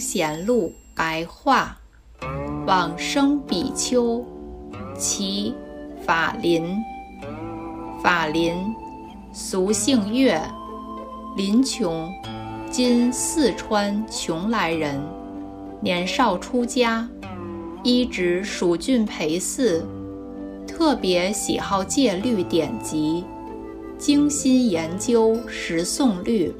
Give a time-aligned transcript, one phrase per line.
[0.00, 1.78] 沿路白话，
[2.66, 4.24] 往生比丘，
[4.96, 5.54] 其
[6.04, 6.74] 法林。
[8.02, 8.54] 法林，
[9.30, 10.40] 俗姓岳，
[11.36, 12.10] 林琼，
[12.70, 14.98] 今四川邛崃人。
[15.82, 17.06] 年少出家，
[17.84, 19.86] 依职蜀郡陪寺，
[20.66, 23.24] 特别喜好戒律典籍，
[23.98, 26.54] 精心研究十诵律。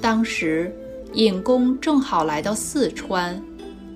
[0.00, 0.74] 当时
[1.14, 3.40] 尹公正好来到四川，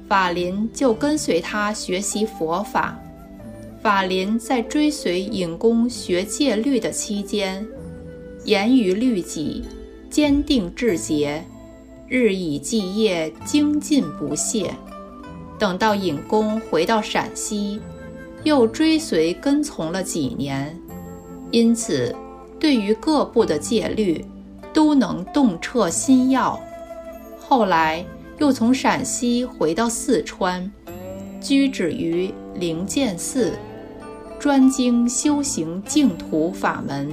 [0.06, 2.98] 法林就跟随他学习佛法。
[3.80, 7.66] 法林在追随尹公学戒律的期间，
[8.44, 9.64] 严于律己，
[10.10, 11.42] 坚定志节。
[12.08, 14.74] 日以继夜，精进不懈。
[15.58, 17.80] 等到尹公回到陕西，
[18.44, 20.78] 又追随跟从了几年，
[21.50, 22.14] 因此
[22.60, 24.22] 对于各部的戒律
[24.74, 26.60] 都能洞彻心要。
[27.48, 28.04] 后来
[28.38, 30.68] 又从陕西回到四川，
[31.40, 33.56] 居止于灵剑寺，
[34.36, 37.08] 专精修行净土法门。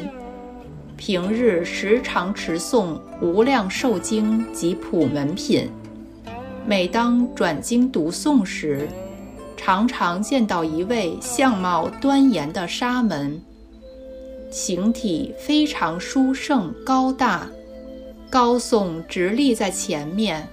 [0.97, 5.69] 平日时常持诵《无量寿经》及普门品，
[6.65, 8.87] 每当转经读诵时，
[9.55, 13.39] 常常见到一位相貌端严的沙门，
[14.49, 17.47] 形体非常殊胜高大，
[18.33, 20.47] 高耸直立在前面。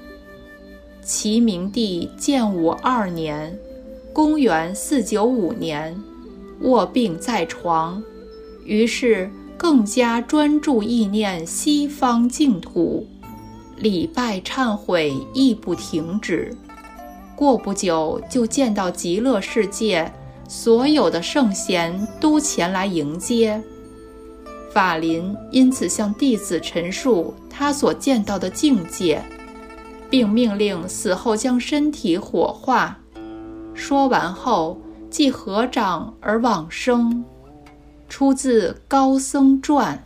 [1.02, 3.58] 齐明帝建武二年
[4.12, 5.98] （公元四九五年），
[6.60, 8.02] 卧病在床，
[8.66, 9.30] 于是。
[9.56, 13.06] 更加专注意念西方净土，
[13.76, 16.56] 礼拜忏悔亦不停止。
[17.36, 20.10] 过不久，就见到极乐世界
[20.48, 23.62] 所有的圣贤都前来迎接。
[24.72, 29.22] 法林因此向弟子陈述他所见到的境界，
[30.08, 32.97] 并命令死后将身体火化。
[33.75, 37.25] 说完后，即合掌而往生。
[38.08, 39.97] 出自《高僧传》。